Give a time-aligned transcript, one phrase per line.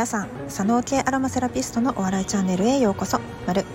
[0.00, 3.20] 皆さん左脳系アロマセラピストのお笑いチャンネルへようこそ。
[3.46, 3.66] 丸。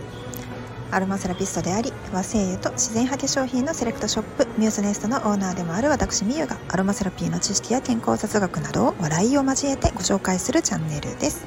[0.90, 11.46] アロマセラピストであり和製油と自然派化粧品のセレクトショップミューズネストのオーナーでもある私みゆがアロマセラピーの知識や健康雑学などを笑いを交えてご紹介するチャンネルです。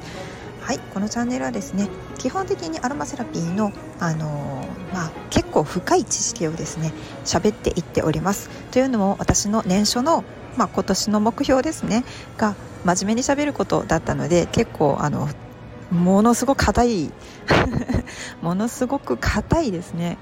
[0.61, 6.93] はいこのチャンネルはですね基本的にアロマセラピーの、あのー、まあ、結構深い知識をですね
[7.25, 8.49] 喋っていっております。
[8.71, 10.23] というのも私の年初の、
[10.55, 12.05] まあ、今年の目標ですね
[12.37, 12.55] が
[12.85, 15.29] 真面目にしゃべることだったので結構あの
[15.91, 17.11] ものすごく硬い
[18.41, 20.17] ものすごく硬いですね。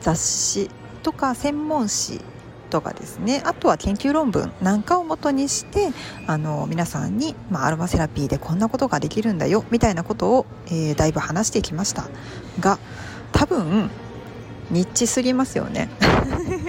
[0.00, 0.70] 雑誌
[1.02, 2.20] とか専門誌
[2.70, 3.42] とかですね。
[3.44, 5.88] あとは研究論文なんかをもとにして
[6.26, 12.08] あの皆さんに、まあ、アロマセラピーでこんなことができるんだよみたいなことを、えー、だいぶ話していきました。
[12.60, 12.78] が
[13.32, 13.90] 多分
[14.70, 15.88] ニッチすぎますよね。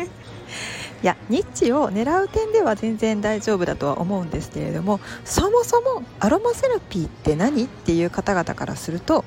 [1.02, 9.23] いやニッチを狙う点では全然大丈夫だとは思うんですけれどもそもそもアロマセラピーって何っていう方々からすると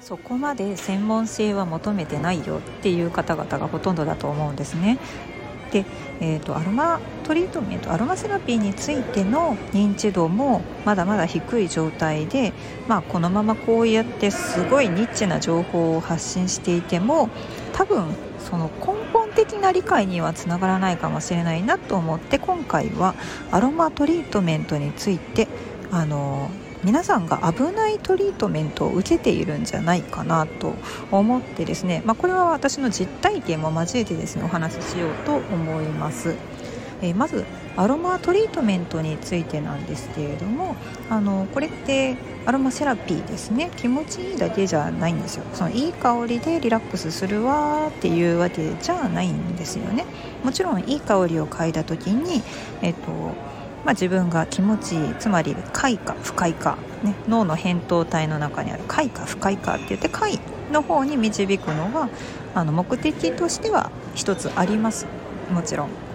[0.00, 4.98] そこまで専門性は求めてないよっていう方々がほとんどだと思うんですね。
[5.70, 5.84] で、
[6.20, 12.52] えーと、アロマトリートメントアロマセラピーについての認知度もまだまだ低い状態で、
[12.88, 17.28] まあ、このままこうやってすごいニッチな情報を発信していても
[17.72, 18.06] 多分
[18.40, 23.14] その根本的な理解にはつながらないかもしれないなと思って今回は
[23.50, 25.48] アロマトリートメントについて
[25.90, 26.50] あの
[26.82, 30.74] 皆さんが危ないトリートメントを受けているんじゃないかなと
[31.10, 36.36] 思ってですね、まあ、これは私の実体験も交えてですねお話ししようと思います。
[37.02, 37.44] えー、まず
[37.76, 40.76] アロマトリートメントについてなんですけれども
[41.08, 43.70] あのこれってアロマセラピーですね。
[43.76, 45.44] 気持ちいいだけじゃないんですよ。
[45.52, 50.06] そのいい香りでリラックスするわっていうわけじゃないんですよね。
[50.42, 52.42] もちろんいい香りを嗅いだ時に、
[52.82, 53.10] えっと
[53.84, 60.38] まあ、自分が気持ちいいつまり快か不快か、ね、脳の扁桃体の中にある快か不快かって言って快
[60.72, 62.08] の方に導くのが
[62.54, 65.06] あの目的としては一つあります。
[65.50, 66.09] もちろん。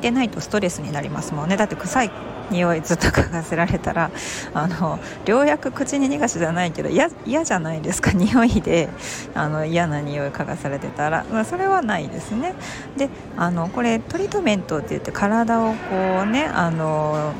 [0.00, 1.56] でないとストレスになりますもんね。
[1.56, 2.10] だって臭い
[2.50, 4.10] 匂いずっと嗅がせられたら
[4.54, 7.10] あの良薬口に逃がしじゃないけど嫌
[7.44, 8.12] じゃないですか。
[8.12, 8.88] 匂いで
[9.34, 12.54] あの嫌な匂い嗅がされてたら、まあ、それはないですね。
[12.96, 17.32] であのこれトリートメントって言って体をこうねあの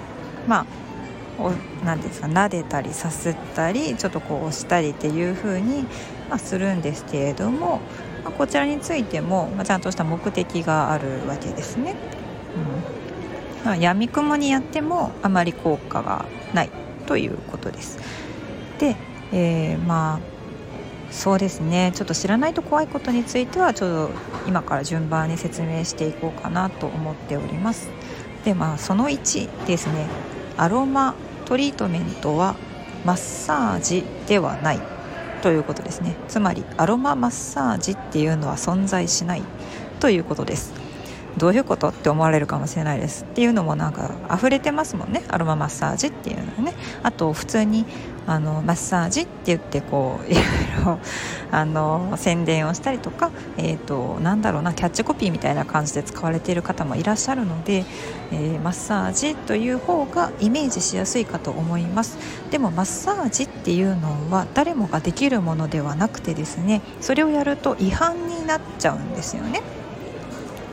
[0.47, 0.67] まあ
[1.85, 5.85] 何ですか撫でたりさせたりちょっとこう押したりっていう風に、
[6.29, 7.81] まあ、するんですけれども、
[8.25, 11.95] まあ、こちらについても、まあ、ちゃんとした目的があるわけですね。
[13.67, 16.71] うん、闇雲にやってもあまり効果がない
[17.07, 17.99] ということです。
[18.79, 18.97] で、
[19.33, 20.39] えー、まあ
[21.11, 21.93] そうですね。
[21.95, 24.15] ちょっと知らないと怖いことについてはちょっと
[24.47, 27.89] 今から順番に説明していこうかなと思っております。
[28.45, 30.07] でまあその1ですね。
[30.57, 31.15] アロマ
[31.47, 32.57] トリートメントは
[33.05, 34.81] マッサージではない
[35.41, 36.15] ということですね。
[36.29, 39.43] つまりアロママッサージっていうのは存在しない
[40.01, 40.78] ということです。
[41.37, 45.23] どういうことって思われるかもしれないですっていうのもなんか溢れてますもんね。
[45.29, 46.75] アロママッサージっていうのはね。
[47.03, 47.85] あと普通に
[48.29, 50.45] あのマッサージって言ってこう いろい
[50.85, 50.99] ろ
[51.51, 57.87] あの宣伝をしたりとか、えーと、なんだろうなキャッチコピーみたいな感じで使われている方もいらっしゃるので、
[58.31, 62.19] えー、マッサージという方がイメージしやすいかと思います。
[62.51, 69.78] でもマッサージっていうのは誰もができるものではなくてですねそれをやると違反になっちゃうんですよね。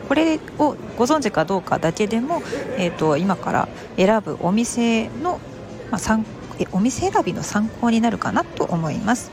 [0.08, 2.42] これをご存知かどうかだけでも、
[2.78, 3.68] えーと、今から
[3.98, 5.40] 選ぶお店の、
[5.92, 6.26] まあ、参
[6.72, 9.32] お店選びの参考になるかなと思います。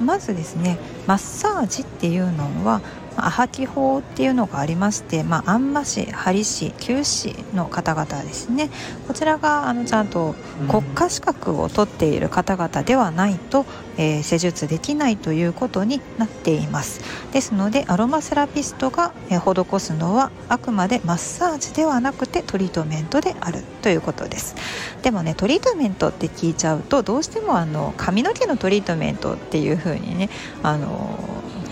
[0.00, 2.80] まずですねマッサージっていうのは
[3.16, 8.70] アハキ法っていうのがありまして、まあ、安麻師、針師、灸師の方々ですね。
[9.06, 10.34] こちらがあのちゃんと
[10.68, 13.66] 国家資格を取っている方々ではないと、
[13.96, 17.00] えー、施術できないということになっています。
[17.32, 24.54] ですのでアロマセラピストが、えー、施すのはあくまでマッサージではなくてトリートメントであるということです。
[25.02, 30.30] でもねトリートメントって聞いちゃうとどうしてもあの髪の毛のトリートメントっていう風にね
[30.62, 31.18] あの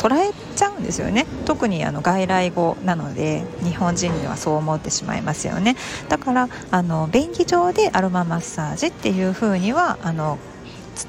[0.02, 1.26] 捉えちゃうんですよね。
[1.44, 5.76] 特にあの外来語なので日本人にはそう思ってしまいますよね。
[6.08, 10.38] だからあの便宜上でアロママッサージっていう風にはあの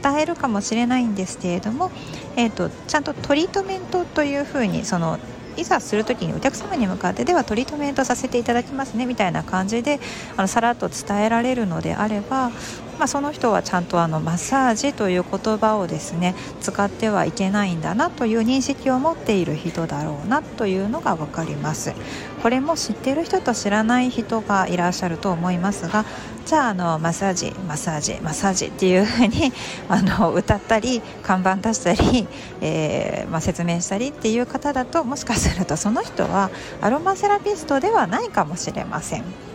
[0.04, 1.92] 伝えるかもしれないんですけれども、
[2.36, 5.18] えーと、ちゃんとトリートメントというふうにその
[5.58, 10.00] いざする時にお客様に向かってではトリートメントさせていただきますねみたいな感じで
[10.38, 12.52] あのさらっと伝えられるのであれば
[12.98, 21.94] まあ、その人はちゃんとあのマッサージという言葉をですね使ってはいけないんだなという認識を持っている人だろうなというのが分かります
[22.42, 26.06] これも知っている人と知らない人がいらっしゃると思いますが
[26.46, 29.54] じゃああのマッサージマッサージマッサージっていう風に
[29.88, 32.28] あの歌ったり看板出したり、
[32.62, 36.50] えー、まあ、説明したりっていう方だともしかするとその人は
[36.82, 39.53] アロマセラピストではないかもしれません。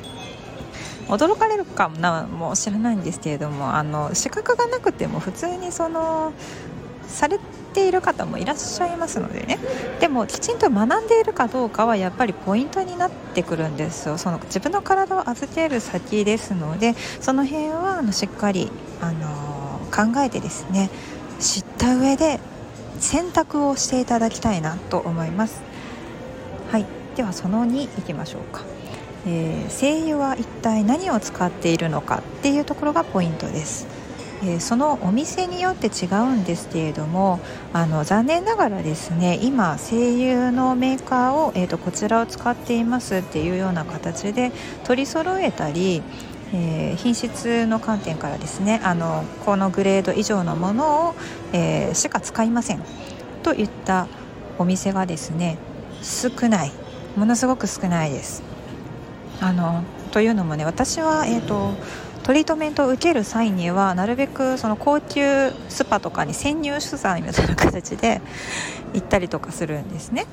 [1.09, 6.33] 驚かれるかなも知らないんですけれどもあの資格がなくても普通にその
[7.07, 7.39] され
[7.73, 9.59] ている方もいらっしゃいますのでね。
[10.01, 14.19] でもきちんと学んでいるかどうかはやっぱりポイントになってくるんですよ。
[14.19, 18.71] その自分の体を預ける先ですのでその辺はあのしっかり、
[19.01, 20.91] あの、考えてですね
[21.41, 22.41] 知った上で
[23.01, 25.63] 選択をしていただきたいなと思います。
[26.71, 26.87] はい。
[27.17, 28.63] ではその2いきましょうか。
[29.31, 33.87] えー、精油は一体何を使っているのかっていうところがポイントです。
[34.45, 37.41] え、そのお店によって違うんですけれども
[37.73, 44.53] あの残念ながらですね今精油のメーカーを、えーと、こちらを使っていますっていうような形で
[44.85, 46.03] 取り揃えたり、
[46.55, 51.15] えー、品質の観点からですねあのこのグレード以上のものを、
[51.53, 52.83] えー、しか使いません
[53.43, 54.07] といった
[54.57, 55.59] お店がですね
[56.01, 56.71] 少ない
[57.17, 58.48] ものすごく少ないです。
[59.41, 61.75] あのというのもね私は、えーと、
[62.25, 68.21] トリートメントを受ける際にはなるべくその高級スパとかに潜入取材みたいな形で
[68.95, 70.27] 行ったりとかするんですね。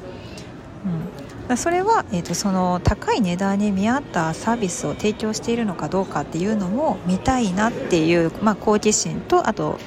[1.49, 9.79] うん、それは、えーと、その高い値段に見合ったサービスを提供しているのかどうかっていうのも見たいなっていう、まあ、好奇心とあと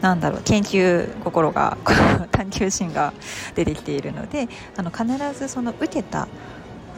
[0.00, 1.76] なんだろう研究心が
[2.32, 3.12] 探求心が
[3.54, 5.06] 出てきているのであの必
[5.38, 6.28] ずその受けた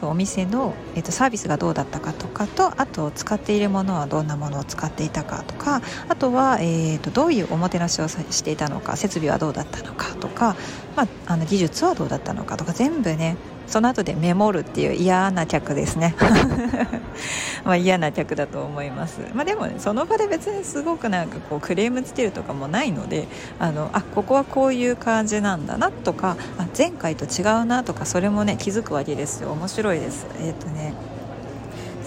[0.07, 10.55] お店の、えーと、サービスがどうだったかとかとあと使っているものはどんなものを使っていたかとかあとは、えーと、どういうおもてなしをしていたのか設備はどうだったのかとか、
[10.95, 13.37] まあ、あの技術はどうだったのかとか全部ね
[13.69, 16.15] その後でメモるっていう嫌な客ですね。
[17.63, 23.27] まあ嫌な客だと思います、まあ、でも、ね、その場で別にすごくなんかこうクレームつけるとかもないので
[23.59, 29.51] あのあここはこういう感じなんだなとかあ前回と違うなとかそれもね気づくわけですよ。
[29.51, 30.25] 面白いです。
[30.41, 30.93] えっ、ー、とね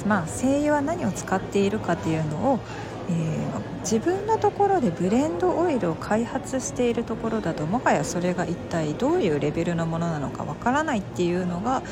[0.06, 2.60] まあ精油は何を使っているかっていうのを
[3.08, 11.82] えー、自分のところでブレンドオイルを開発しているところだともはやそれが一体どういうレベルのものなのかわからないっていうのが、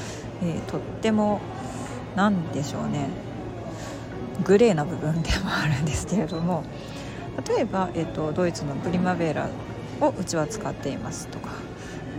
[0.42, 1.40] えー、とっても
[2.16, 3.08] 何でしょうね。
[4.44, 6.64] グレーな部分でもあるんですけれども。
[7.48, 9.48] 例えば、えーと、ドイツのプリマベーラ
[10.00, 11.50] をうちは使っていますとか、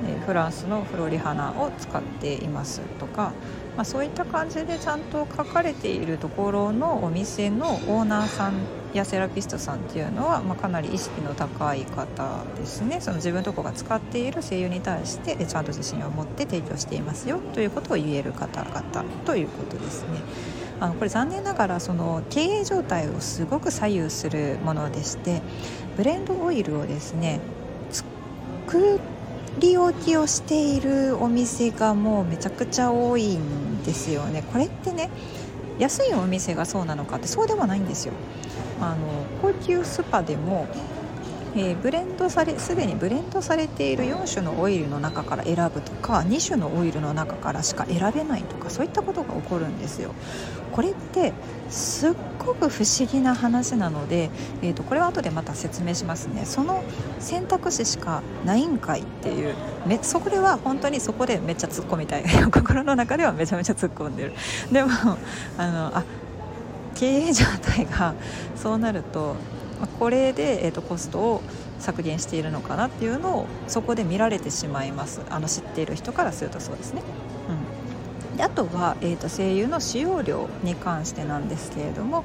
[0.08, 3.34] えー、フランスのフロリハナを使っていますとか
[3.76, 8.54] まあ、そういった感じでちゃんと書かれているところのお店のオーナーさん
[8.98, 13.00] やセラピストさんっていうのは、まあ、かなり意識の高い方ですね。
[13.02, 18.84] その自分とこが使っている声優に対してちゃんと自信を持って提供していますよということを言える方々
[19.26, 20.22] ということですね。
[20.80, 25.42] あのこれ残念ながらその経営状態をすごく左右するものでして
[25.96, 27.40] ブレンドオイルをですね
[27.92, 29.00] 作
[29.60, 34.44] り置きをしているお店がもうめちゃくちゃ多いんですよね。
[34.52, 35.10] これってね
[35.78, 38.14] 安いお店がそうなのかってそうではないんですよ。
[38.82, 38.98] あの
[39.42, 40.68] 高級スパでも
[41.54, 50.14] えー、ブレンドされすでにブレンドされている4種のオイルの中から選ぶとか2種のオイルの中からしか選べないとかそういったことが起こるんですよ。
[50.72, 51.34] これって
[51.70, 54.30] すっごく不思議な話なので、
[54.62, 56.46] えーと、これは後でまた説明しますね。
[56.46, 56.86] その
[57.20, 59.54] 選択肢しかないんかいっていう
[59.86, 62.24] めそこでは本当にそこでめっちゃ突っ込みたい。
[62.50, 64.34] 心の中ではめちゃめちゃ突っ込んでる。
[64.72, 64.90] でも
[65.58, 66.04] あのあ
[67.02, 68.14] 経営状態が
[68.56, 69.36] そうなると
[69.98, 71.42] これで、えーと、コストを
[71.80, 75.22] 削減しているのかなっていうのをそこで見られてしまいます。
[75.32, 77.02] あの知っている人からするとそうですね。
[78.32, 82.24] うん、であとは、えーと、声優の使用量に関してなんですけれども、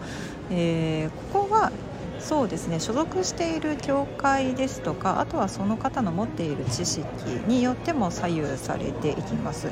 [0.50, 1.72] えー、ここは
[2.18, 7.06] そうですね所属している教会ですとかあとはその方の持っている知識
[7.46, 9.70] によっても左右されていきます。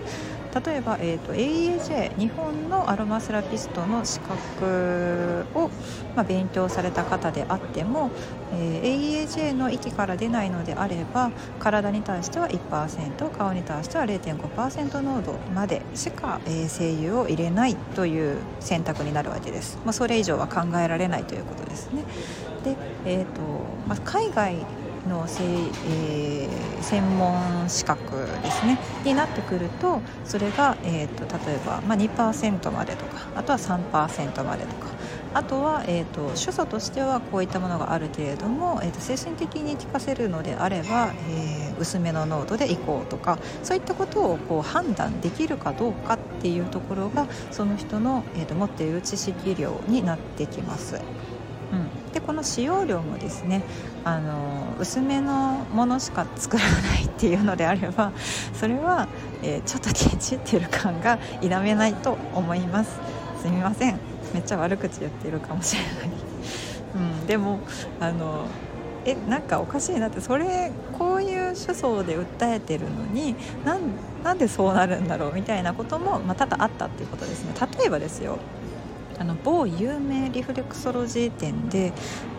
[0.54, 5.68] 例えば、えーと、AEAJ 日本のアロマセラピストの資格を、
[6.14, 8.10] まあ、勉強された方であっても、
[8.52, 22.04] えー、AEAJ の域から出ないのであれば体に対しては1%顔に対しては0.5%濃度までしか、えー、精油を入れないという選択になるわけです、まあ、それ以上は考えられないということですね。
[22.64, 23.40] で、えーと
[23.86, 24.56] まあ、海外
[25.08, 34.88] のせ、えー、専門資格ですねになってくるとそれが、えーと、例えば、まあ、2%までとかあとは3%までとか
[35.34, 51.00] あとは、えーと、主訴としてはこういったものがあるけれども、えーと、精神的に効かせるのであれば、えー、薄めの濃度でいこうとかそういったことをこう判断できるかどうかっていうところがその人の、えーと持っている知識量になってきます。
[52.26, 53.62] この使用量もですね
[54.04, 58.12] あの薄めのものしか作らないっていうのであれば
[58.54, 59.08] それは、
[59.42, 62.98] えー、ちょっとケチってる感が否めないと思います。
[63.42, 63.98] すみません。
[64.32, 65.92] めっちゃ悪口言ってるかもしれない、
[66.96, 67.60] うん、でも
[68.00, 68.46] あの
[69.04, 73.36] えなんかおかしいなってそれこういう手相で訴えてるのに
[74.24, 77.54] なんでそうなるんだろうみたいなことも、まあ、多々あったっていうことですね。
[77.78, 78.38] 例えばですよ。
[79.18, 81.92] あの某有名リフレクソロジー店で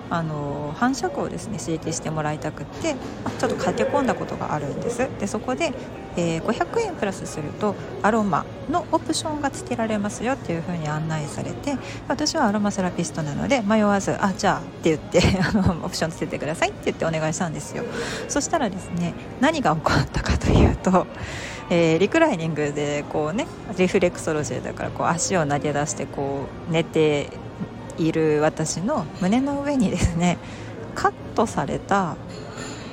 [0.10, 2.96] あの反射区をですね刺激してもらいたくって
[3.40, 5.10] ちょっと駆け込んだことがあるんです。
[5.20, 5.74] でそこで、
[6.16, 11.78] えー、500円プラスするとアロマのオプションがつけられますよっていう風に案内されて
[12.08, 17.84] 私はアロマセラピストなので迷わず「あじゃあ」って言って あのオプションつけてくださいって言ってお願いしたんですよ。
[18.28, 21.08] そしたらですね何が起こったかというと
[21.70, 27.30] えー、リクライニングでこうねリフレクソロジーだからこう足を投げ出してこう寝て
[27.98, 30.38] いる私の胸の上にですね
[30.94, 32.18] カットされた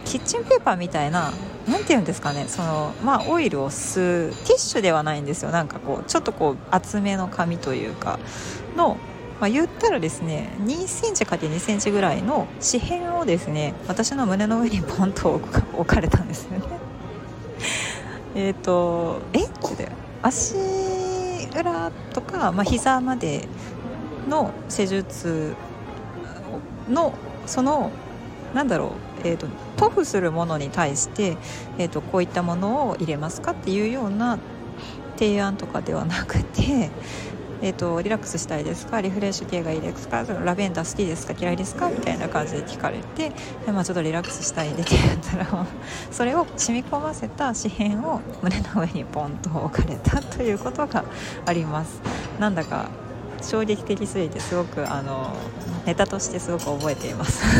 [0.05, 1.33] キッチンペーパーみたいな
[1.67, 5.51] 何て言うんですかねその、まあ、オイルを吸うティッシュではないんですよ。
[5.51, 8.19] なんかこうちょっとこう厚めの紙というか
[8.77, 8.97] の、
[9.41, 15.41] まあ、言ったらですね2センチ ×2 センチぐらいの紙片をですね私の胸の上にポンと
[15.75, 16.82] 置かれたんですよね。
[18.35, 19.45] えっ、ー、とえ？
[19.45, 19.91] って
[20.23, 20.55] 足
[21.59, 23.49] 裏とか、まあ、膝まで
[24.29, 25.55] の施術
[26.89, 27.13] の
[27.47, 27.91] その
[28.55, 28.93] なんだろ
[29.25, 29.47] う、えーと、
[29.77, 31.37] 塗布するものに対して、
[31.79, 34.39] えーとこういったものを入れますかっていうような
[35.17, 36.91] 提案とかではなくて
[37.65, 39.01] えーと、リラックスしたいですか？
[39.01, 40.25] リフレッシュ系がいいですか？
[40.25, 41.35] ラベンダー好きですか？
[41.39, 41.89] 嫌いですか？
[41.91, 43.31] みたいな感じで聞かれて
[43.65, 45.67] で、まあ、ちょっとリラックスしたいでって言ったら
[46.11, 51.05] それを染み込ませた紙片を胸の上にポンと置かれたということが
[51.47, 52.01] あります。
[52.41, 52.87] なんだか
[53.41, 55.33] 衝撃的すぎてすごくあの
[55.87, 57.43] ネタとしてすごく覚えています。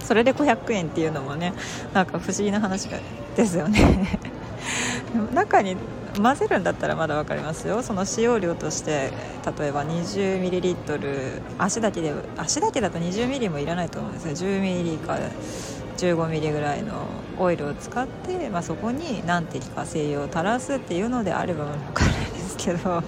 [0.00, 1.52] それで500円っていうのもね
[1.92, 2.88] なんか不思議な話
[3.36, 4.18] ですよね。
[5.34, 5.76] 中に
[6.20, 7.82] 混ぜるんだったらまだ分かりますよ。
[7.82, 9.10] その使用量として
[9.58, 14.48] 例えば 20ml 足だけで足だけだと 20ml もいらないと思うんですよ。
[14.48, 15.18] 10ml か
[15.96, 17.06] 15ml ぐらいの
[17.38, 23.02] オイルを使って、まあ、そこに何滴か精油を垂らすっていうのであれば分かるんですけど。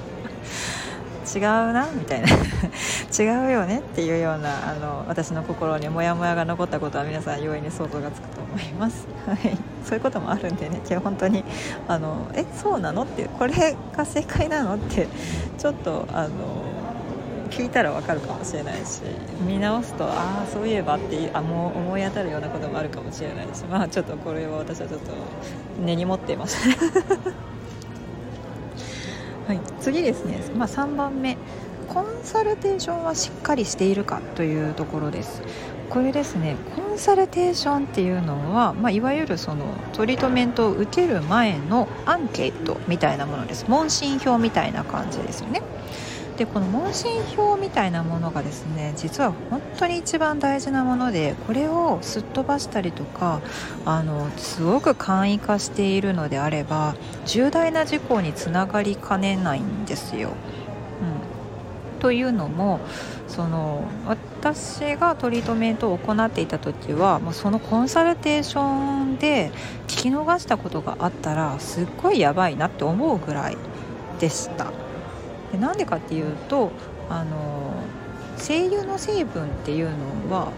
[1.34, 2.28] 違うなみたいな。
[3.18, 9.38] 違うよねっていうようなあの私の心にモヤモヤが残ったことは皆さん容易に想像がつくと思います、 はい、
[9.84, 10.80] そういうこともあるんでね。
[10.88, 11.42] 今日本当に
[11.88, 15.08] あのえそうなのってこれが正解なのって
[15.56, 16.28] ちょっとあの
[17.50, 19.00] 聞いたら分かるかもしれないし
[19.46, 25.12] 見直すとああそういえばってあもう思い当たるようなこともあるかもしれないしまあちょっとこれは私はちょっと
[25.82, 26.76] 根に持っていました
[29.46, 31.36] はい、次ですね、まあ、3番目。
[31.96, 35.40] コンサルテーションはしっかりしているかというところです。
[35.88, 43.64] これですねコンサルテーションっていうのは、まあ、いわゆるそのトリートメントを受ける前のアンケートみたいなものです。
[43.66, 45.62] 問診票みたいな感じですよね。
[46.36, 53.40] でこの問診票みたいなものがですね実は本当に一番大事なものでこれをすっ飛ばしたりとか
[53.86, 60.34] あのすごく簡易化しているのであれば重大な事故につながりかねないんですよ。
[61.96, 62.80] というのも
[63.28, 69.50] その私がトリートメントを行っていた時はもうそのコンサルテーションで
[69.86, 73.56] 聞き逃したことがあったらすっごいやばいなって思うぐらい
[74.20, 74.72] でした。
[75.52, 76.70] でなんでかっていうと
[77.08, 77.74] あの
[78.36, 80.52] 精油の成分っていうのは、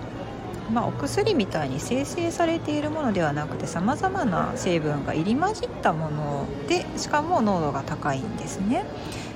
[0.72, 8.84] まあ、お薬みたいに生成されているものではなくてさまざまな成分が入り混じったものでしかも濃度が高いんですね。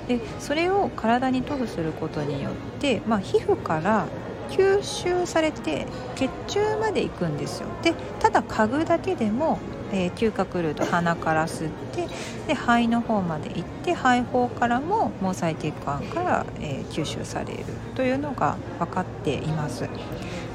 [0.09, 4.07] でそれを体に塗布することによって、まあ、皮膚から
[4.51, 9.59] 吸収されて血中まで行くんですよでただ嗅ぐだけでも
[9.93, 12.09] えー、嗅覚ルート鼻から吸って
[12.49, 19.89] で肺の方まで行って肺胞からも毛細血管から、えー、吸収されるというのが分かっています。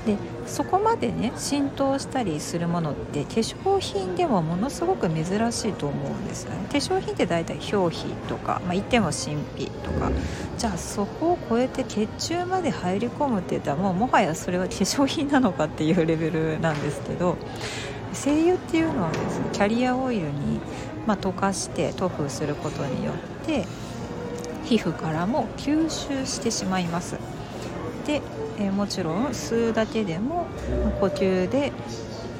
[0.08, 6.66] でそこまでね浸透したりするものって化粧品でもものすごく珍しいと思うんですよね。
[6.72, 10.10] 化粧品って大体表皮とか、まあ、言っても新皮とか。
[10.58, 17.38] じゃあそこを超えて血中まで入り込むって言ったらもうもはやそれは化粧品なのかっていうレベルなんですけど
[18.12, 20.60] 精油っていうのはですねキャリアオイルに、
[21.06, 23.68] まあ、溶かして塗布することによって
[24.66, 27.18] 皮膚からも吸収してしまいます。
[28.08, 28.22] で、
[28.58, 30.48] えー、もちろん吸うだけでも
[31.00, 31.72] 呼吸で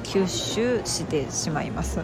[0.04, 2.00] 吸収してしまいます。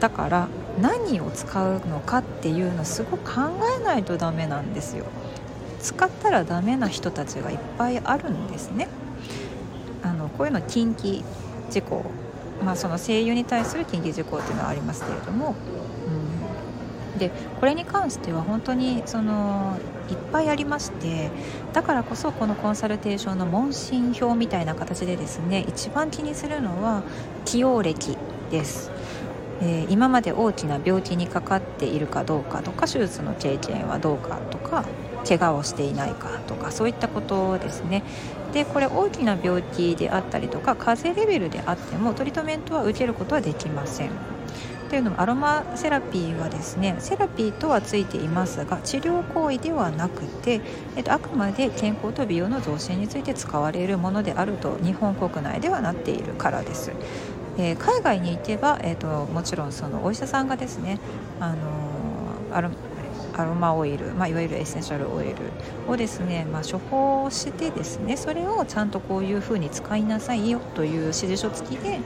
[0.00, 0.48] だから
[0.80, 3.42] 何を使うのかっていうのすごく考
[3.80, 5.06] えないとダメなんですよ。
[5.80, 8.88] 使ったらダメな人たちがいっぱいあるんですね。
[10.02, 11.24] あのこういうの近畿
[11.70, 12.04] 事項。
[12.64, 15.54] まあその声優に対する近畿事項っていうのはありますけれども、
[17.16, 17.30] で
[17.60, 19.78] これに関しては本当にその
[20.10, 21.30] いっぱいありまして
[21.72, 27.02] だからこそこのコンサルテーションの問診票みたいな形でですね一番気にするのは
[27.44, 28.16] 起用歴
[28.50, 28.90] です。
[29.62, 34.84] えー、今まで大きな病気にかかっているかどうかとか手術の経験はどうかとか
[35.26, 38.02] 怪我をしていないかとかそういったことですね。
[38.52, 44.10] でこれ大きな病気であったりとか風邪レベルであってもトリートメントは受けることはできません。
[44.88, 50.60] というのもアロマセラピーはですねセラピーとはついていますが治療行為ではなくて、
[50.96, 56.92] えっと、あくまで健康と美容の増進について使われるものであると日本国内ではなっているからです。
[57.58, 60.98] えー、海外に行けば、えーと、もちろんそのお医者さんがですね、
[61.40, 61.56] あの
[62.52, 62.70] アロ
[63.36, 65.34] アロマオイル、まあ、いわゆるエッセンシャルオイル
[65.88, 72.00] をですね、まあ、処方してですねそれをちゃんとこういうふうに使いなさいよという指示書付きで、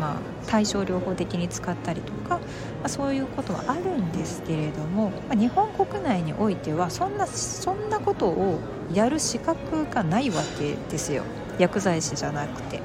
[0.00, 2.40] ま、対症療法的に使ったりとか、ま
[2.84, 8.58] あ、そういうことはあるんですけれども、まあ、日本国内においてはそんなそんなことを
[8.92, 11.24] やる資格がないわけですよ。
[11.58, 12.80] 薬剤師じゃなくて。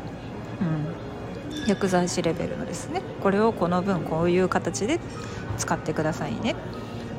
[0.62, 1.68] うん。
[1.68, 3.02] 薬剤師レベルのですね。
[3.24, 5.00] これをこの分こういう形で
[5.58, 6.56] 使ってくださいね。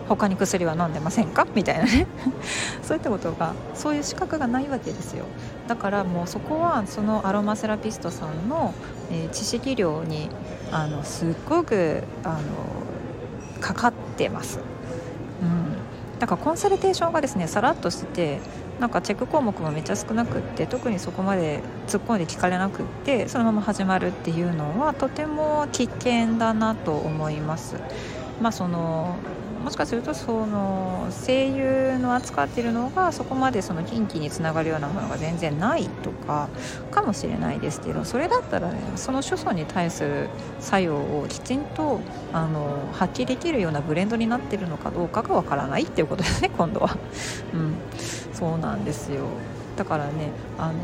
[0.08, 1.46] 他に薬は飲んでませんか？
[1.54, 2.06] みたいなね。
[2.82, 5.24] そういったことがそういう資格がないわけですよ。
[5.68, 8.74] だからもうそこはそのアロマセラピストさんの、
[9.10, 10.30] えー、知識量に
[10.72, 12.36] あのすっごくあの
[13.60, 14.58] かかってます、
[15.42, 15.76] うん、
[16.18, 18.40] だからコンサルテーションがですねさらっとしてて
[18.80, 27.76] なんかチェック項目もめっちゃ少なくって特にそこまで突っ込んで聞かれなくってそのまま始まるっていうのはとても危険だなと思います。
[28.40, 29.16] まあ、その
[29.66, 36.48] もしかするとその声優の扱っているのがそこまでその近畿につながるようなものが全然ないとか
[36.92, 40.28] かもしれないですけどそれだったらねその所作に対する
[40.60, 41.98] 作用をきちんと
[42.32, 46.96] あの発揮できるようなブレンドになっているのかどうかがわからないっていうことですね今度は。
[47.52, 47.74] うん、
[48.32, 49.24] そうなんですよ
[49.74, 50.74] だからねあの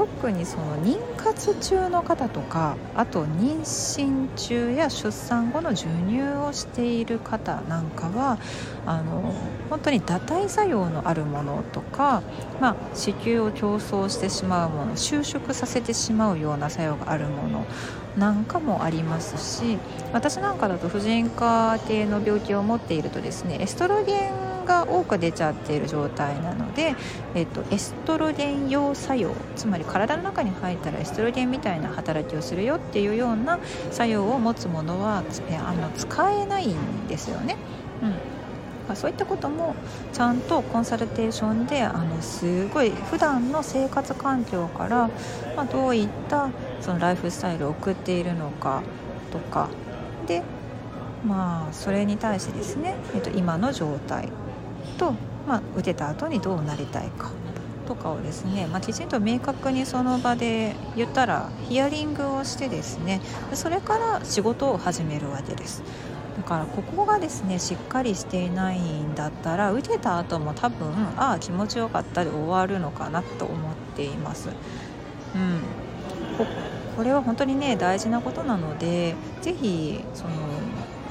[0.00, 8.38] 特にその妊活中の方とかあと妊娠中や出産後の授乳をしている方なんかは
[8.86, 9.34] あの
[9.68, 12.22] 本当に堕胎作用のあるものとか、
[12.62, 17.66] まあ、子宮を競争してしまうもの収縮させてしまうような作用があるもの
[18.16, 19.78] なんかもありますし
[20.12, 26.94] 私なんかだと婦人科系の病気を持っているとですねエストロゲンが多く出ちゃっている状態なので、
[27.34, 33.58] えっと、エストロゲン用作用つまり体の中に入ったらエストロゲンみたいな働きをするよっていうような
[33.90, 35.22] 作用を持つものはあ
[35.74, 37.56] の使えないんですよね。
[38.02, 38.14] うん
[38.96, 39.74] そういったことも
[40.12, 45.10] ちゃんとコンサルテーションであのすごい普段の生活環境から、
[45.56, 48.82] まあ、どういったそのライフスタイルを送っているのか
[49.32, 49.68] とか。
[50.26, 50.42] で
[51.26, 54.28] まあそれに対してですね、えっと、今の状態
[54.96, 55.12] と、
[55.46, 57.30] まあ、受けた後にどうなりたいか
[57.86, 63.20] とかをですね、まあ、きちんと明確にその場で言ったらヒアリングをしてですね
[63.52, 65.82] それから仕事を始めるわけです。
[66.36, 74.48] だからここがですねしっかりしていないんだったら受けた後も多分ああ気持ちよかったで終わるのかなと思っています。
[75.34, 75.60] うん。
[77.00, 80.34] これは本当にね大事なことなのでぜひその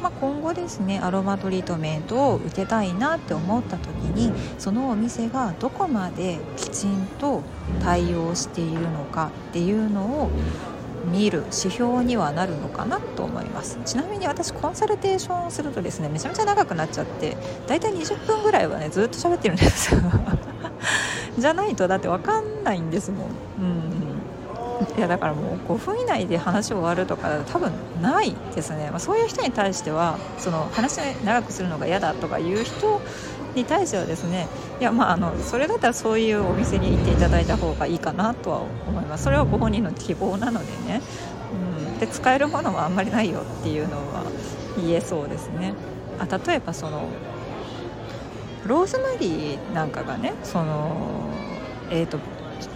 [0.04, 7.42] まあ、今後ですねアロマトリートメントを受けたいなって思った時にそのお店がどこまできちんと
[7.82, 10.30] 対応しているのかっていうのを
[11.12, 13.80] 見る指標にはなるのかなと思います。
[13.84, 17.36] ちなみに私コンサルテーションするとですねめちゃめちゃ長くなっちゃって
[17.68, 20.02] だいたい20分ぐらいはねずっと喋ってるんですよ。
[21.38, 23.30] じゃないとだって分かんないんですもん。
[23.60, 23.89] うん。
[24.98, 33.02] いやだからもう5分以内で話終わるとか多分ないですね、まあ、そういう人に対してはその話長くするのが嫌だとかいう人
[33.56, 34.48] に対してはですね
[34.80, 39.26] いやまああのそれだったらそういうお店に行っていただいた方がいいかなとは思います。
[39.26, 41.02] それはご本人の希望なのでね、
[41.92, 44.24] うん、で使えるものもあんまりないよっていうのは
[44.78, 45.74] 言えそうですね。
[46.20, 47.10] あ例えばその
[48.66, 51.30] ローズマリーなんかがねその
[51.90, 52.20] えーと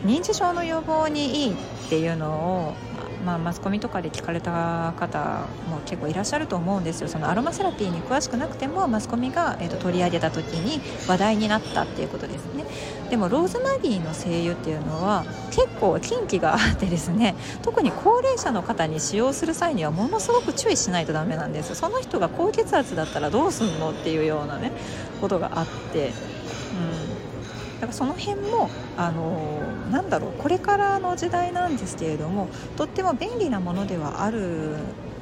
[0.05, 1.55] 認知症の予防にいいっ
[1.89, 2.73] ていうのを
[3.25, 7.07] まあ、マスコミとかで聞かれた方も結構いらっしゃると思うんですよ。
[7.07, 12.65] そのアロマセラピーに詳しくなくてもマスコミが、えーと、取り上げた時に話題になったっていうことですね。
[13.09, 21.75] でもローズマリーの精油っていうのは結構禁忌があってですね特に高齢者の方に使用する際にはものすごく注意しないとダメなんです。
[21.75, 24.71] その人が高血圧だったらどうすんのっていうようなね
[25.21, 26.11] ことがあって、
[27.07, 27.12] うん。
[27.85, 34.77] からその辺もあのなんだろうこれからの時代なんですけれどもとっても便利なものではある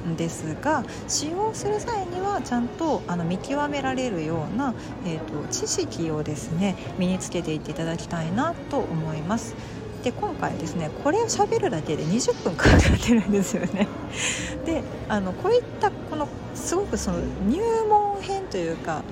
[0.06, 4.74] んですが使用する際にはちゃんとあの見極められるような、
[5.06, 9.54] えーと、知識をですね身につけていっていただきたいなと思います。
[10.02, 13.86] で今回ですねこれを喋るだけで20分かかってるんですよね。
[14.66, 19.02] であのこういったこのすごくその入門編というか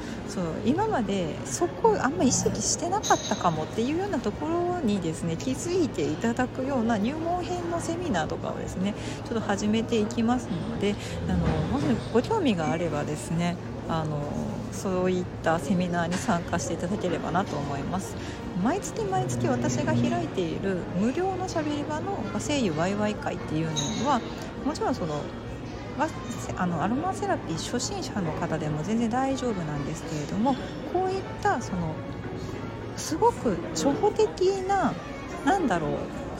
[0.41, 8.95] その今までそこあんま意識してなかったかもっていうようなところにですね気づいていただくような入門編のセミナーとかをですね
[9.27, 10.95] ちょっと始めていきますので
[11.29, 13.57] あのもしご興味があればですね
[13.89, 14.19] あの
[14.73, 18.17] そういったセミナーに参加していただければなと思います。
[18.63, 24.21] 毎月毎月私が開いている無料のしゃべり場の声優ワイワイ会っていうのは
[24.67, 25.23] もちろんその
[26.57, 30.55] あのアロマセラピー初心者の方でも全然大丈夫なんですけれども
[30.93, 31.95] こういったその
[32.97, 34.93] すごく初歩的な
[35.45, 35.91] 何だろう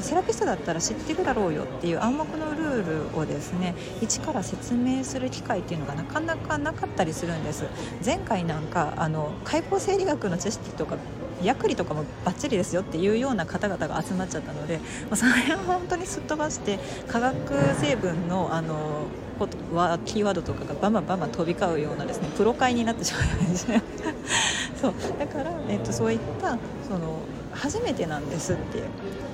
[0.03, 7.65] セラピストだったら知ってるだろうよっていう暗黙のルールをですね一から説明する機会っていうのがなかなかなかったりするんです。
[8.05, 10.97] 前回なんかあの解剖生理学の知識とか
[11.43, 14.81] 薬理とかもバッチリですよっていうような方々が集まっちゃったので、
[15.15, 19.07] その辺は本当にすっ飛ばして化学成分のあの
[19.41, 23.83] ことはキーワードとかがバンバンバンバン飛び交うようなですねプロ会になってしまうんですね
[24.81, 24.95] そう。
[25.19, 27.19] だから、えっと、そういったその
[27.53, 28.85] 初めてなんですっていう。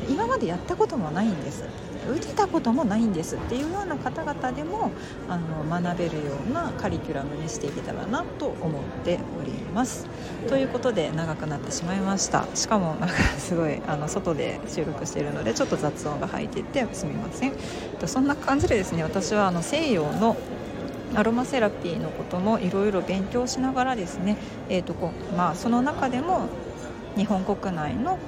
[0.09, 1.65] 今までやったこともないんです。
[2.09, 4.93] 打てたこともないんですっていうような方々でも
[5.29, 9.66] あの学べるようなカリキュラムにしていけたらなと思っております。
[9.77, 10.07] ます。
[10.49, 12.47] ということで長くなってしまいました。
[12.55, 17.53] しかもなんかすごいあの外で収録しているのでちょっと雑音が入っていてすみません。
[18.07, 20.37] そんな感じでですね私はあの西洋の
[21.15, 24.37] アロマセラピーのこともいろいろ勉強しながらですね、
[24.69, 26.49] えーとこまあ、その中でも
[27.17, 28.19] 日本国内の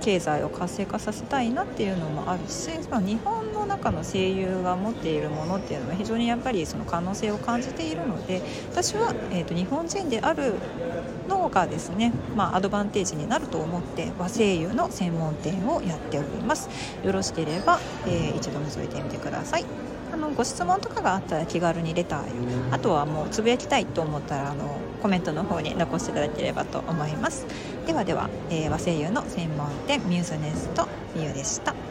[0.00, 10.54] 経済を活性化させたいなっていうのもあるし日本の中の声優が持っているものっていうのは非常にやっぱりその可能性を感じているので私は、えーと、日本人である
[11.28, 16.68] のがですね、まあ、アドバンテージになると思って和声優の専門店をやっております。
[17.04, 19.64] よろしければ、えー、一度覗いてみてください。
[20.12, 22.24] あのご質問とかがあったら気軽にレター
[22.70, 27.46] あとはもうつぶやきたいと思ったらあのコメントの方に残していただければと思います。
[27.86, 31.83] ではでは、えー、和声優の専門店ミューズネストミュでした。